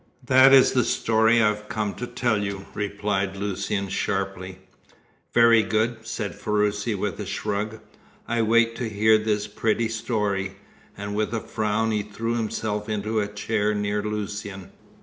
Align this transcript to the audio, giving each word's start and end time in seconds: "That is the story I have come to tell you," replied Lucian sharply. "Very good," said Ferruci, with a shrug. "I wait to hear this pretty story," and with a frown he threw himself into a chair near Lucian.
"That 0.25 0.51
is 0.51 0.71
the 0.71 0.83
story 0.83 1.43
I 1.43 1.49
have 1.49 1.69
come 1.69 1.93
to 1.93 2.07
tell 2.07 2.41
you," 2.43 2.65
replied 2.73 3.35
Lucian 3.35 3.87
sharply. 3.87 4.57
"Very 5.31 5.61
good," 5.61 6.07
said 6.07 6.33
Ferruci, 6.33 6.95
with 6.95 7.19
a 7.19 7.25
shrug. 7.27 7.79
"I 8.27 8.41
wait 8.41 8.75
to 8.77 8.89
hear 8.89 9.19
this 9.19 9.45
pretty 9.45 9.89
story," 9.89 10.55
and 10.97 11.13
with 11.13 11.35
a 11.35 11.39
frown 11.39 11.91
he 11.91 12.01
threw 12.01 12.33
himself 12.33 12.89
into 12.89 13.19
a 13.19 13.27
chair 13.27 13.75
near 13.75 14.01
Lucian. 14.01 14.71